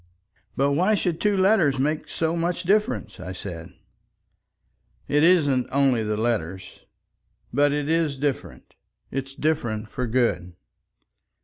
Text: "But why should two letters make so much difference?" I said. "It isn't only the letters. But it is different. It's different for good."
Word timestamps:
"But 0.57 0.71
why 0.71 0.95
should 0.95 1.21
two 1.21 1.37
letters 1.37 1.77
make 1.77 2.07
so 2.09 2.35
much 2.35 2.63
difference?" 2.63 3.19
I 3.19 3.33
said. 3.33 3.71
"It 5.07 5.23
isn't 5.23 5.67
only 5.71 6.01
the 6.01 6.17
letters. 6.17 6.87
But 7.53 7.71
it 7.71 7.87
is 7.87 8.17
different. 8.17 8.73
It's 9.11 9.35
different 9.35 9.89
for 9.89 10.07
good." 10.07 10.53